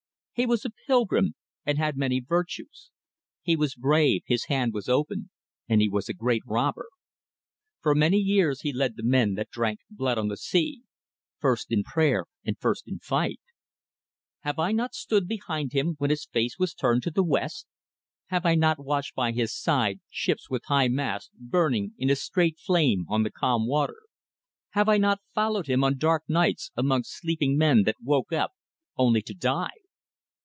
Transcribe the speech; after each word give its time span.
He 0.33 0.47
was 0.47 0.65
a 0.65 0.71
pilgrim, 0.87 1.35
and 1.67 1.77
had 1.77 1.95
many 1.95 2.19
virtues: 2.19 2.89
he 3.43 3.55
was 3.55 3.75
brave, 3.75 4.23
his 4.25 4.45
hand 4.45 4.73
was 4.73 4.89
open, 4.89 5.29
and 5.69 5.81
he 5.83 5.89
was 5.89 6.09
a 6.09 6.15
great 6.15 6.41
robber. 6.47 6.87
For 7.81 7.93
many 7.93 8.17
years 8.17 8.61
he 8.61 8.73
led 8.73 8.95
the 8.95 9.03
men 9.03 9.35
that 9.35 9.51
drank 9.51 9.81
blood 9.91 10.17
on 10.17 10.29
the 10.29 10.37
sea: 10.37 10.81
first 11.37 11.69
in 11.71 11.83
prayer 11.83 12.25
and 12.43 12.57
first 12.57 12.87
in 12.87 12.97
fight! 12.97 13.39
Have 14.39 14.57
I 14.57 14.71
not 14.71 14.95
stood 14.95 15.27
behind 15.27 15.73
him 15.73 15.93
when 15.99 16.09
his 16.09 16.25
face 16.25 16.57
was 16.57 16.73
turned 16.73 17.03
to 17.03 17.11
the 17.11 17.23
West? 17.23 17.67
Have 18.29 18.43
I 18.45 18.55
not 18.55 18.83
watched 18.83 19.13
by 19.13 19.33
his 19.33 19.53
side 19.55 19.99
ships 20.09 20.49
with 20.49 20.63
high 20.65 20.87
masts 20.87 21.29
burning 21.39 21.93
in 21.99 22.09
a 22.09 22.15
straight 22.15 22.57
flame 22.57 23.05
on 23.09 23.21
the 23.21 23.31
calm 23.31 23.67
water? 23.67 23.99
Have 24.71 24.89
I 24.89 24.97
not 24.97 25.21
followed 25.35 25.67
him 25.67 25.83
on 25.83 25.99
dark 25.99 26.23
nights 26.27 26.71
amongst 26.75 27.11
sleeping 27.19 27.57
men 27.59 27.83
that 27.83 28.01
woke 28.01 28.33
up 28.33 28.53
only 28.97 29.21
to 29.23 29.35
die? 29.35 29.69